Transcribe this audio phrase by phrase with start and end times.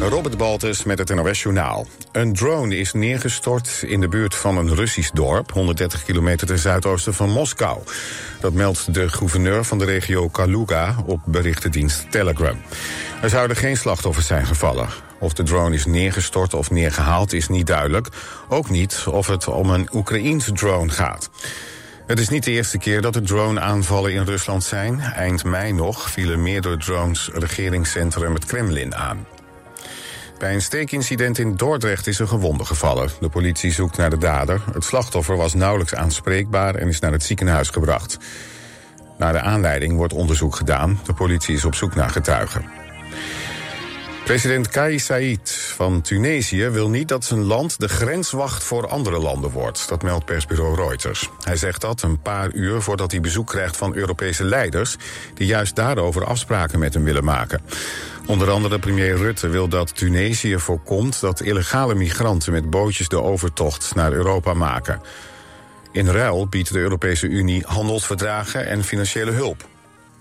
[0.00, 1.86] Robert Baltus met het NOS Journaal.
[2.12, 5.52] Een drone is neergestort in de buurt van een Russisch dorp...
[5.52, 7.78] 130 kilometer ten zuidoosten van Moskou.
[8.40, 12.56] Dat meldt de gouverneur van de regio Kaluga op berichtendienst Telegram.
[13.22, 14.88] Er zouden geen slachtoffers zijn gevallen.
[15.18, 18.08] Of de drone is neergestort of neergehaald is niet duidelijk.
[18.48, 21.30] Ook niet of het om een Oekraïense drone gaat.
[22.06, 25.00] Het is niet de eerste keer dat er drone-aanvallen in Rusland zijn.
[25.00, 29.26] Eind mei nog vielen meerdere drones regeringscentrum het Kremlin aan.
[30.38, 33.10] Bij een steekincident in Dordrecht is een gewonde gevallen.
[33.20, 34.62] De politie zoekt naar de dader.
[34.72, 38.18] Het slachtoffer was nauwelijks aanspreekbaar en is naar het ziekenhuis gebracht.
[39.16, 41.00] Naar de aanleiding wordt onderzoek gedaan.
[41.04, 42.77] De politie is op zoek naar getuigen.
[44.28, 49.50] President Kais Saied van Tunesië wil niet dat zijn land de grenswacht voor andere landen
[49.50, 49.88] wordt.
[49.88, 51.30] Dat meldt persbureau Reuters.
[51.40, 54.96] Hij zegt dat een paar uur voordat hij bezoek krijgt van Europese leiders...
[55.34, 57.60] die juist daarover afspraken met hem willen maken.
[58.26, 61.20] Onder andere premier Rutte wil dat Tunesië voorkomt...
[61.20, 65.00] dat illegale migranten met bootjes de overtocht naar Europa maken.
[65.92, 69.66] In ruil biedt de Europese Unie handelsverdragen en financiële hulp.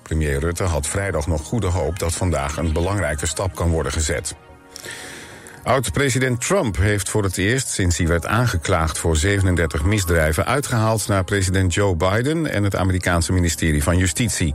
[0.07, 4.35] Premier Rutte had vrijdag nog goede hoop dat vandaag een belangrijke stap kan worden gezet.
[5.63, 11.23] Oud-president Trump heeft voor het eerst sinds hij werd aangeklaagd voor 37 misdrijven uitgehaald naar
[11.23, 14.53] president Joe Biden en het Amerikaanse ministerie van Justitie.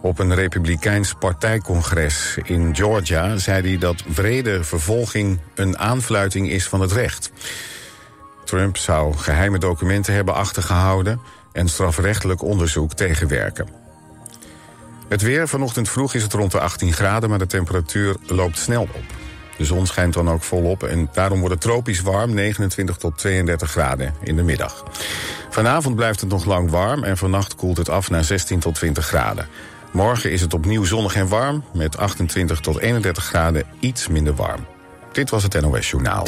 [0.00, 6.80] Op een republikeins partijcongres in Georgia zei hij dat vrede vervolging een aanfluiting is van
[6.80, 7.30] het recht.
[8.44, 11.20] Trump zou geheime documenten hebben achtergehouden
[11.52, 13.87] en strafrechtelijk onderzoek tegenwerken.
[15.08, 18.82] Het weer, vanochtend vroeg is het rond de 18 graden, maar de temperatuur loopt snel
[18.82, 19.04] op.
[19.56, 23.70] De zon schijnt dan ook volop en daarom wordt het tropisch warm, 29 tot 32
[23.70, 24.84] graden in de middag.
[25.50, 29.06] Vanavond blijft het nog lang warm en vannacht koelt het af naar 16 tot 20
[29.06, 29.48] graden.
[29.92, 34.66] Morgen is het opnieuw zonnig en warm, met 28 tot 31 graden iets minder warm.
[35.12, 36.26] Dit was het NOS Journaal.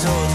[0.00, 0.29] So.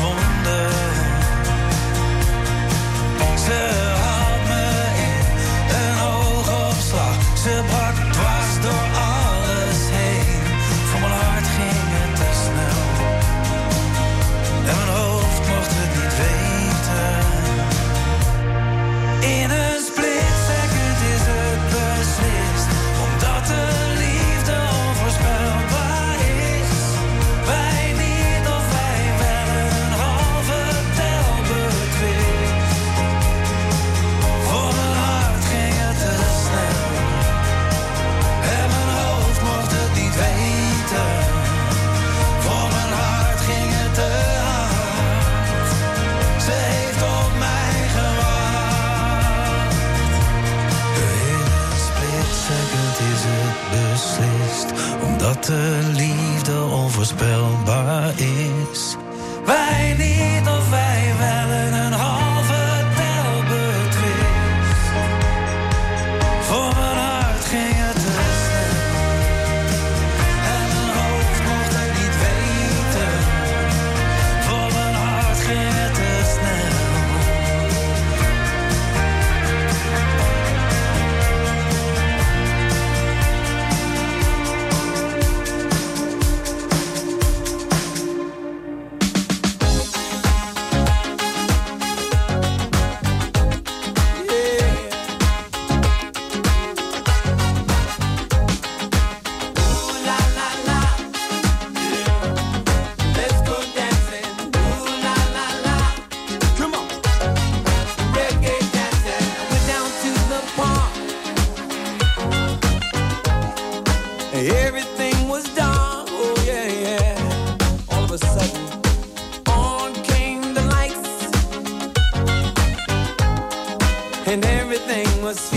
[125.26, 125.55] was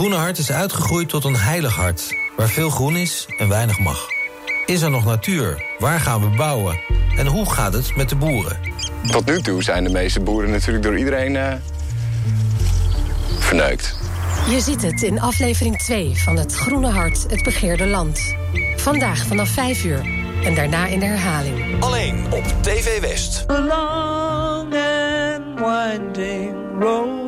[0.00, 4.06] groene hart is uitgegroeid tot een heilig hart, waar veel groen is en weinig mag.
[4.66, 5.64] Is er nog natuur?
[5.78, 6.80] Waar gaan we bouwen?
[7.16, 8.60] En hoe gaat het met de boeren?
[9.10, 11.52] Tot nu toe zijn de meeste boeren natuurlijk door iedereen uh,
[13.38, 13.96] verneukt.
[14.48, 18.20] Je ziet het in aflevering 2 van Het Groene Hart, het begeerde land.
[18.76, 20.00] Vandaag vanaf 5 uur
[20.44, 21.82] en daarna in de herhaling.
[21.82, 23.44] Alleen op TV West.
[23.48, 27.19] Long and winding road.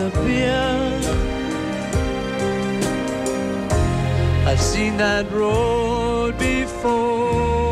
[0.00, 0.54] disappear.
[4.46, 7.69] I've seen that road before.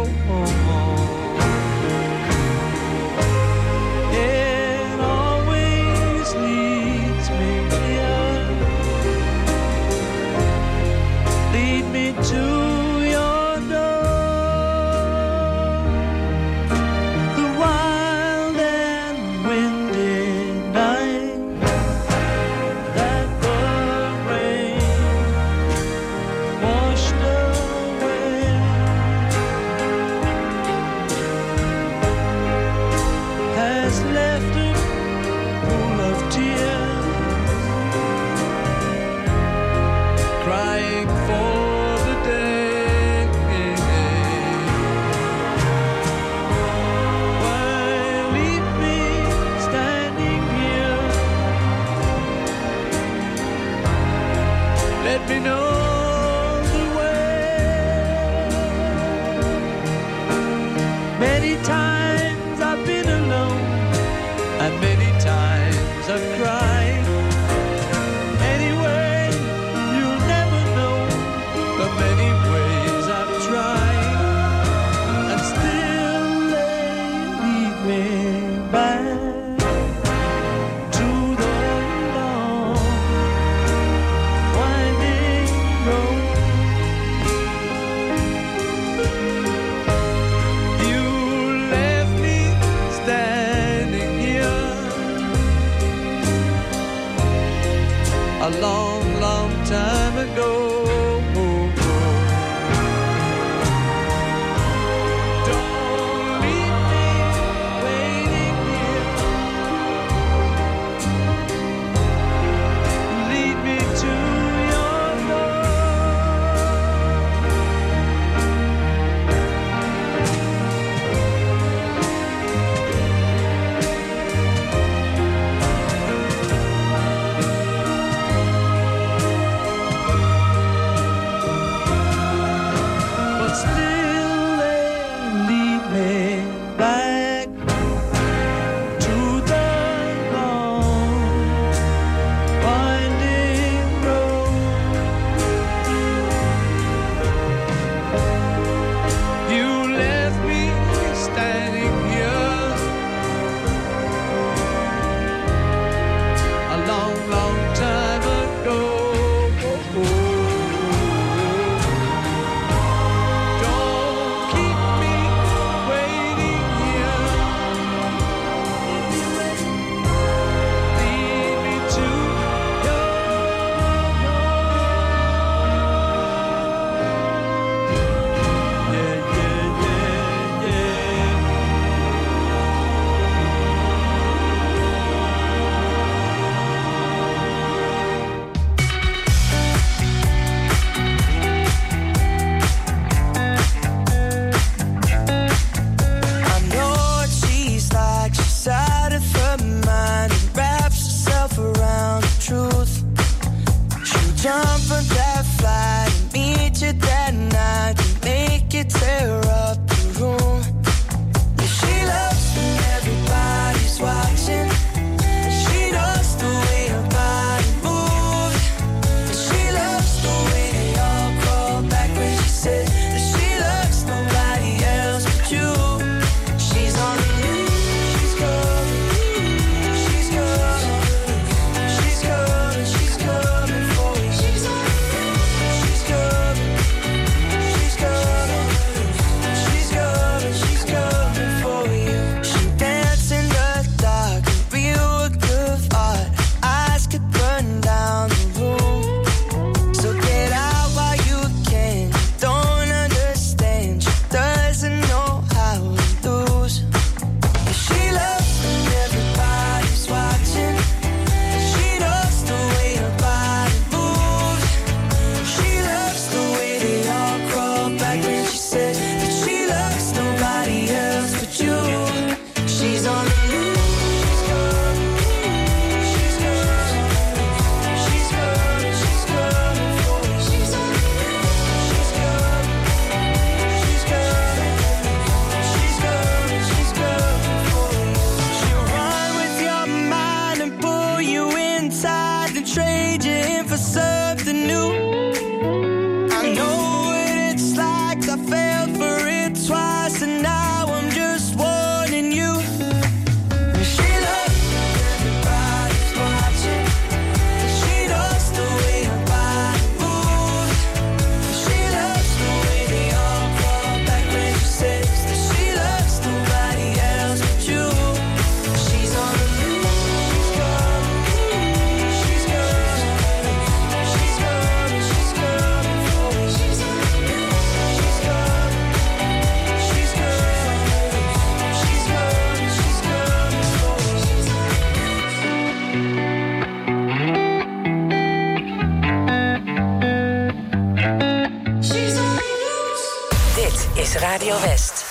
[344.23, 345.05] Radio West.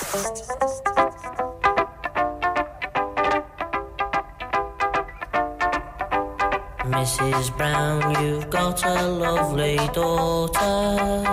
[6.83, 7.55] Mrs.
[7.55, 11.23] Brown, you've got a lovely daughter.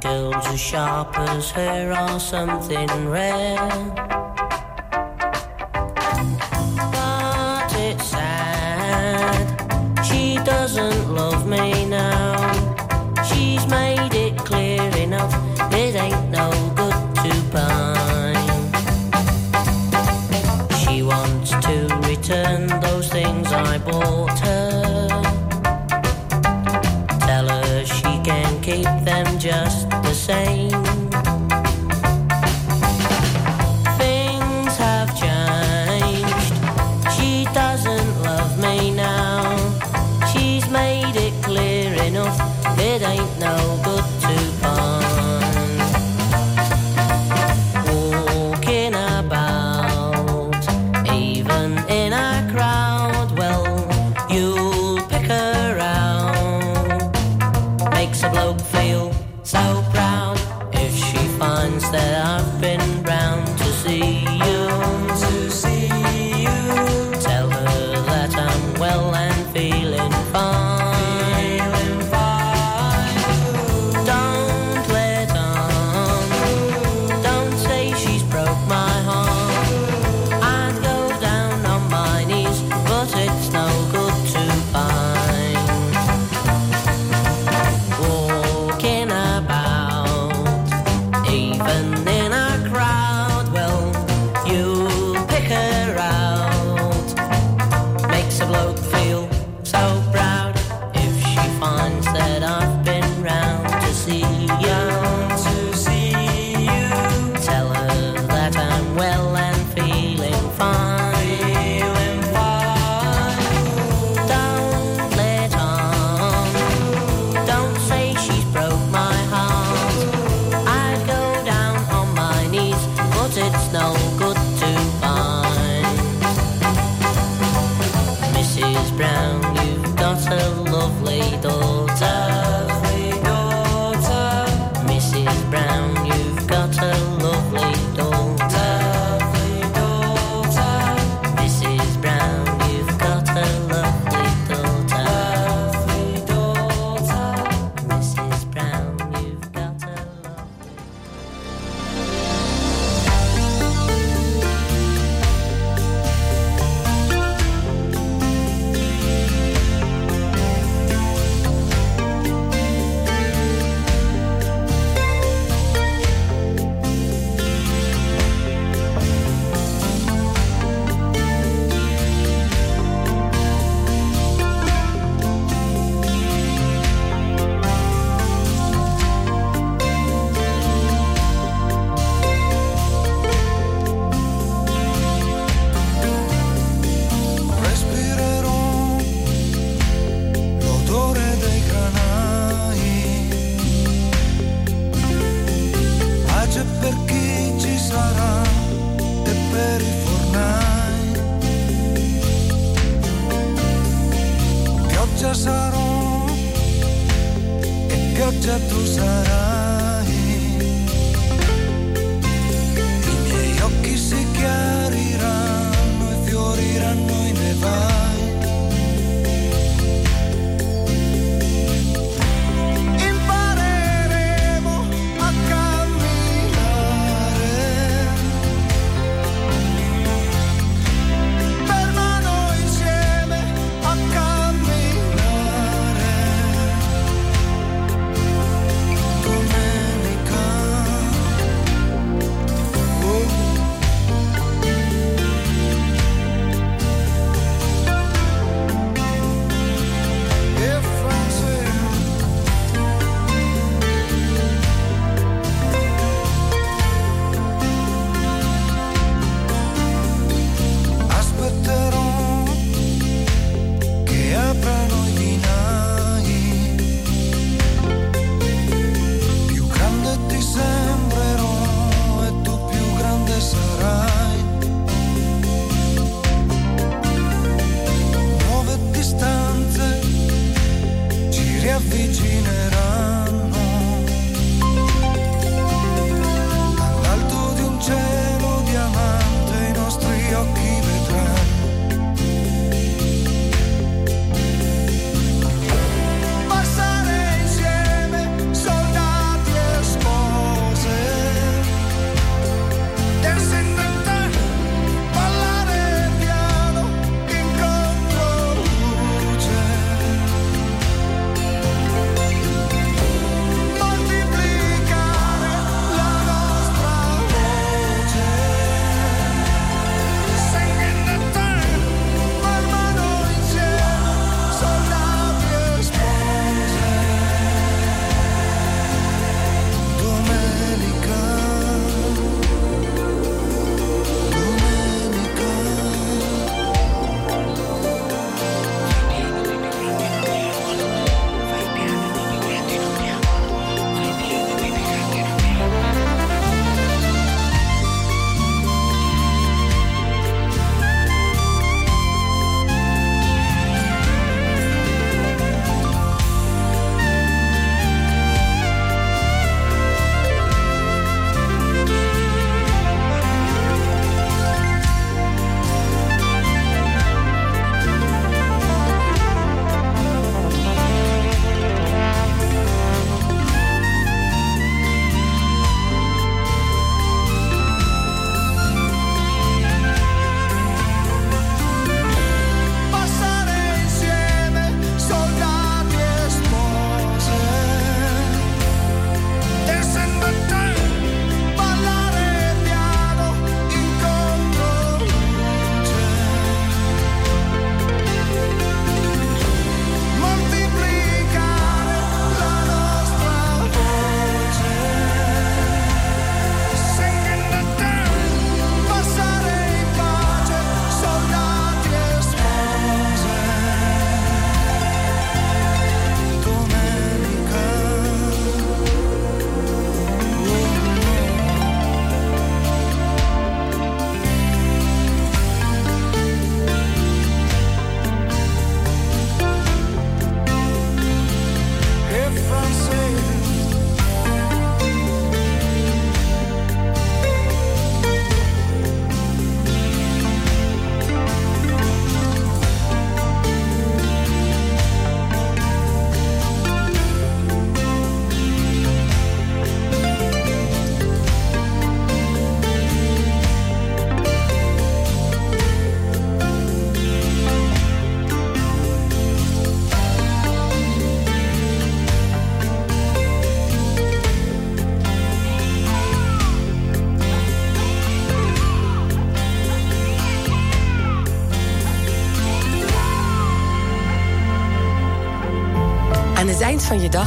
[0.00, 4.01] Girls as sharp as her are something rare.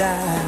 [0.00, 0.39] die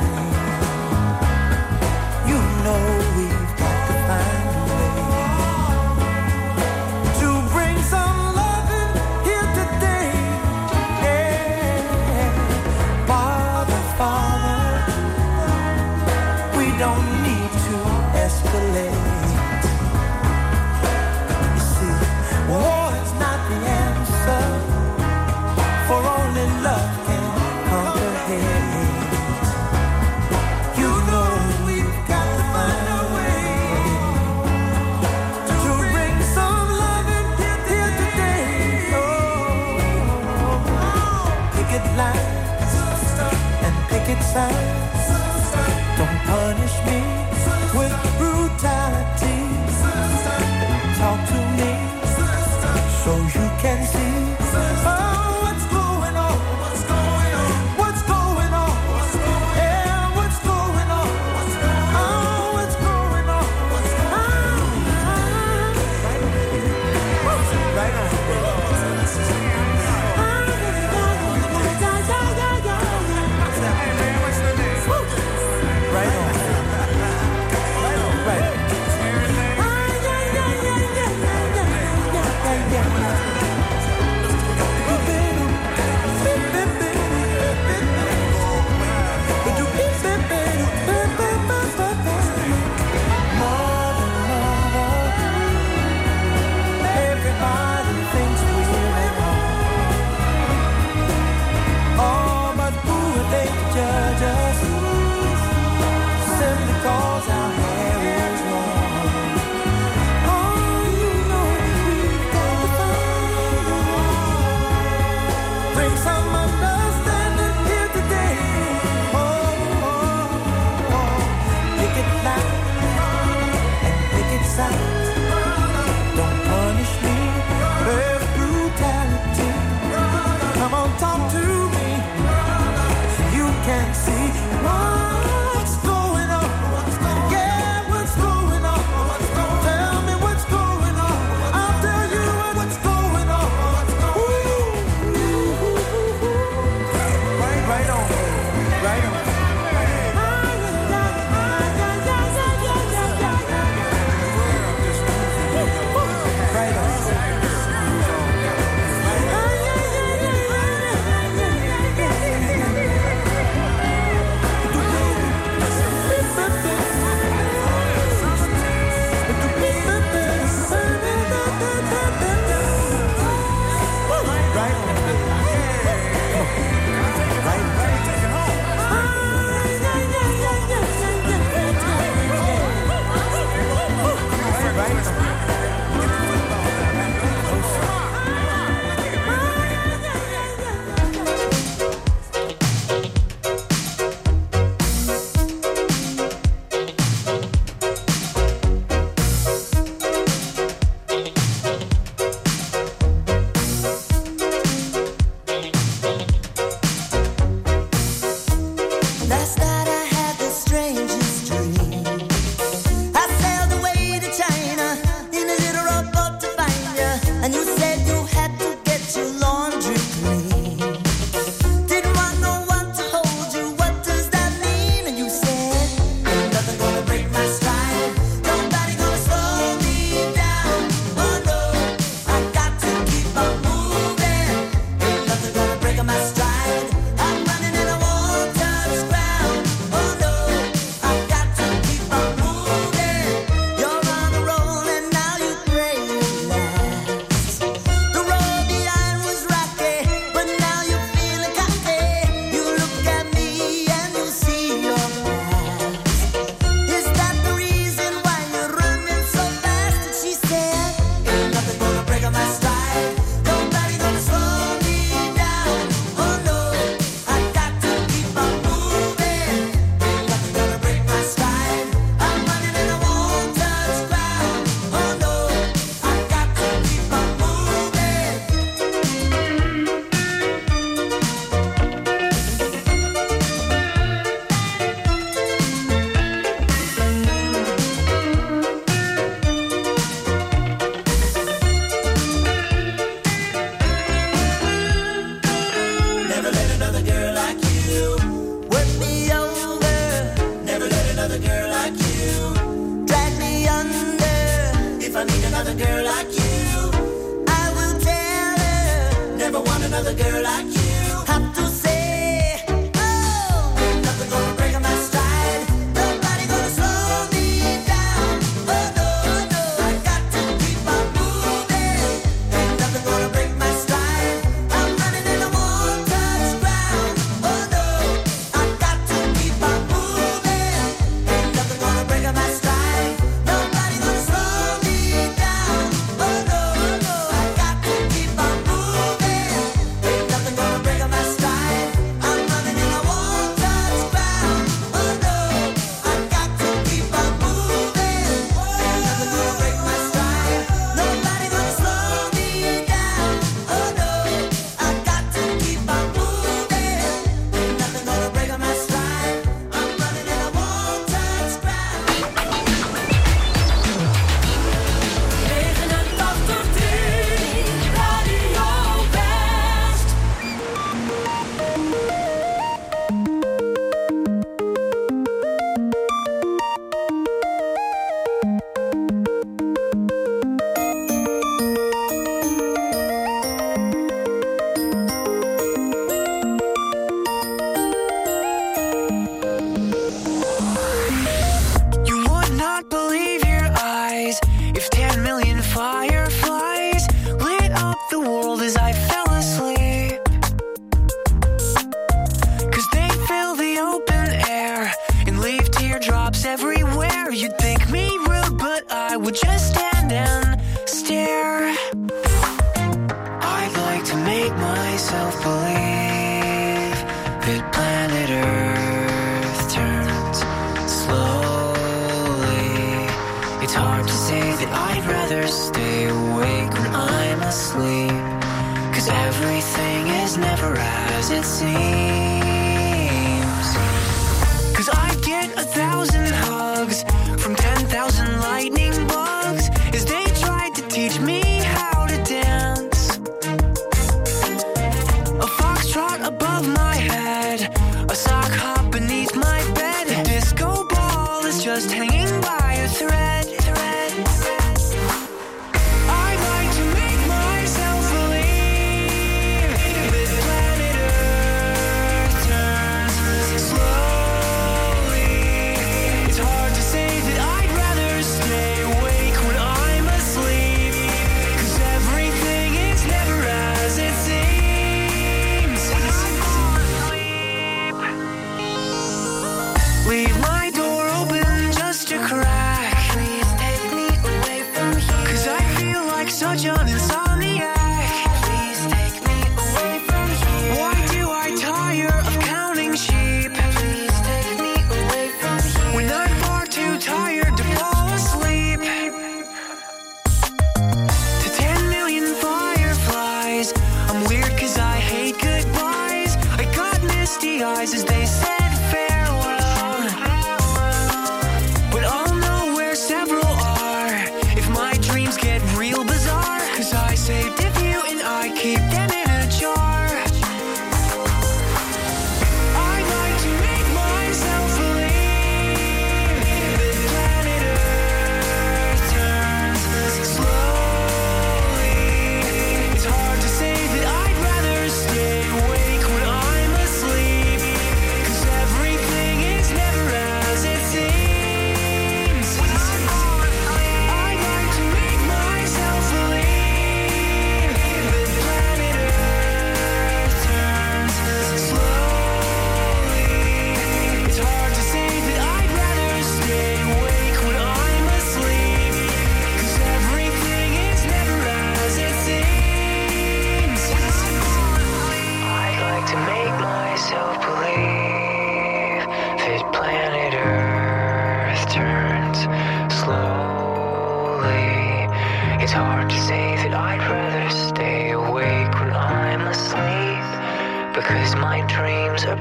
[451.83, 452.22] just hanging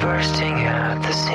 [0.02, 1.32] bursting at the seams.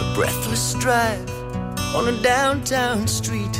[0.00, 1.28] A breathless drive
[1.96, 3.58] on a downtown street.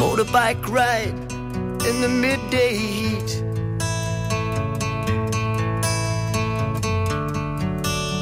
[0.00, 1.23] Motorbike ride
[1.86, 3.42] in the midday heat.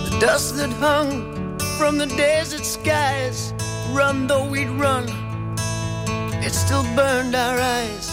[0.04, 3.54] The dust that hung from the desert skies,
[3.90, 5.04] run though we'd run,
[6.42, 8.08] it still burned our eyes.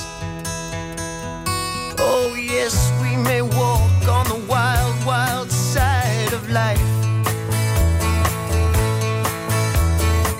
[1.97, 6.79] Oh, yes, we may walk on the wild, wild side of life.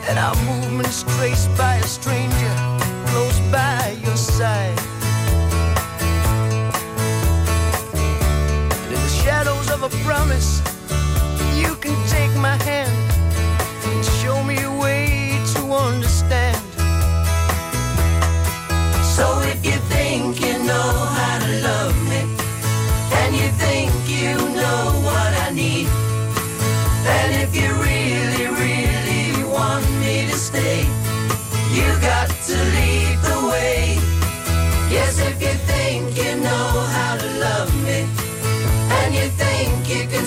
[0.07, 2.55] And our movements traced by a stranger
[3.07, 4.78] close by your side.
[10.09, 10.57] Promise,
[11.61, 12.97] you can take my hand
[13.89, 16.57] and show me a way to understand.
[19.15, 20.48] So if you think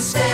[0.03, 0.32] stand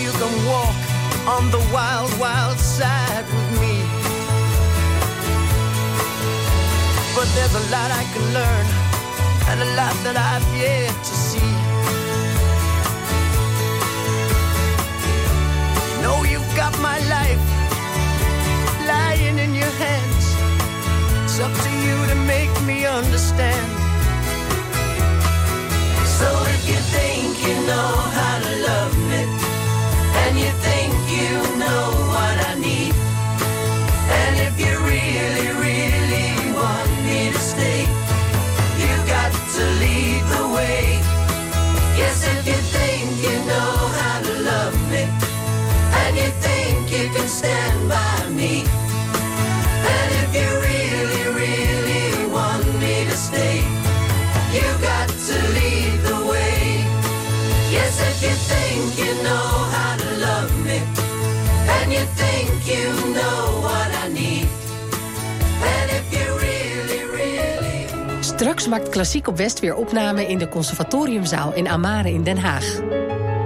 [0.00, 0.76] you can walk
[1.28, 3.76] on the wild, wild side with me.
[7.14, 8.66] But there's a lot I can learn,
[9.50, 11.52] and a lot that I've yet to see.
[15.90, 17.44] You know you've got my life
[18.86, 20.26] lying in your hands.
[21.24, 23.68] It's up to you to make me understand.
[26.18, 29.39] So if you think you know how to love me,
[31.10, 31.82] you know
[32.12, 32.94] what I need,
[34.20, 35.59] and if you really,
[68.40, 72.80] Straks maakt Klassiek op West weer opname in de Conservatoriumzaal in Amare in Den Haag.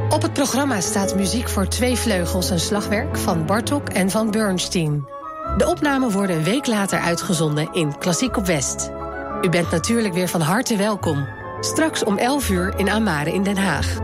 [0.08, 5.08] Op het programma staat muziek voor twee vleugels en slagwerk van Bartok en van Bernstein.
[5.56, 8.90] De opnamen worden een week later uitgezonden in Klassiek op West.
[9.42, 11.26] U bent natuurlijk weer van harte welkom.
[11.60, 14.03] Straks om 11 uur in Amare in Den Haag.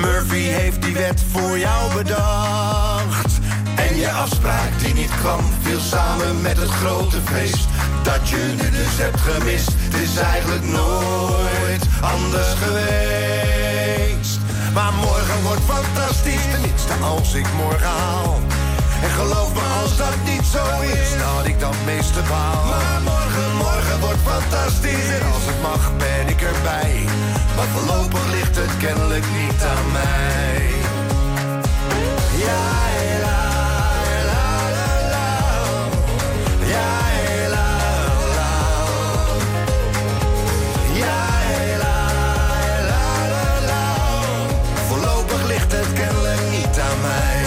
[0.00, 3.38] Murphy heeft die wet voor jou bedacht.
[3.74, 7.68] En je afspraak die niet kwam, viel samen met het grote feest.
[8.02, 14.38] Dat je nu dus hebt gemist, het is eigenlijk nooit anders geweest.
[14.74, 18.40] Maar morgen wordt fantastisch, tenminste als ik morgen haal.
[19.02, 22.64] En geloof me als dat niet zo is, dat ik dat meeste baal.
[22.64, 27.04] Maar morgen, morgen wordt fantastisch als het mag ben ik erbij.
[27.56, 30.68] Maar voorlopig ligt het kennelijk niet aan mij.
[32.46, 32.62] Ja,
[33.26, 33.40] la,
[34.30, 35.28] la, la, la.
[36.66, 36.90] Ja,
[37.54, 37.68] la,
[38.38, 38.52] la.
[41.02, 41.20] Ja,
[41.78, 41.96] la,
[42.90, 43.84] la, la, la.
[44.88, 47.44] Voorlopig ligt het kennelijk niet aan mij.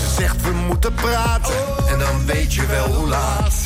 [0.00, 1.54] Ze zegt we moeten praten
[1.88, 3.65] en dan weet je wel hoe laat.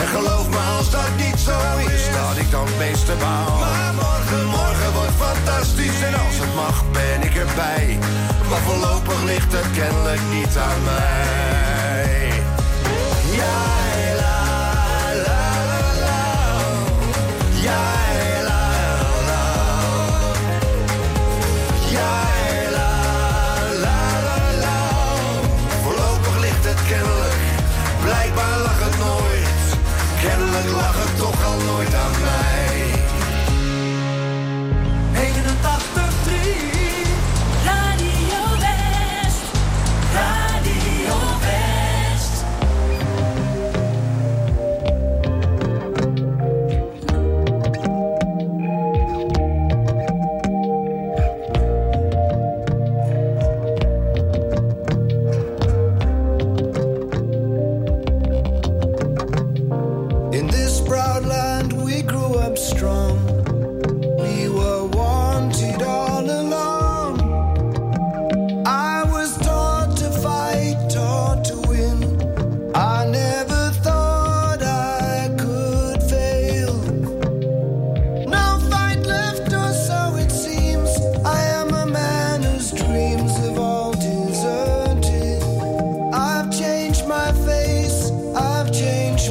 [0.00, 1.58] En geloof me als dat niet zo
[1.94, 3.58] is, dat ik dan het meeste baal.
[3.58, 7.98] Maar morgen, morgen wordt fantastisch en als het mag ben ik erbij.
[8.48, 12.32] Maar voorlopig ligt het kennelijk niet aan mij.
[13.40, 13.58] Ja,
[14.22, 14.38] la,
[15.26, 16.22] la, la, la.
[17.66, 17.82] Ja,
[18.48, 18.62] la,
[19.30, 19.44] la.
[21.96, 22.12] Ja,
[22.76, 22.90] la,
[23.84, 24.78] la, la, la.
[25.82, 27.40] Voorlopig ligt het kennelijk,
[28.02, 29.29] blijkbaar lag het nooit.
[30.22, 32.92] Kennelijk lag het toch al nooit aan mij.
[35.12, 36.89] 89, 3.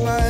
[0.02, 0.29] My